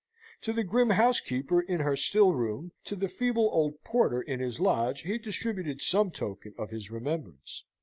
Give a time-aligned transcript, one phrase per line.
[0.41, 4.59] To the grim housekeeper in her still room, to the feeble old porter in his
[4.59, 7.65] lodge, he distributed some token of his remembrance.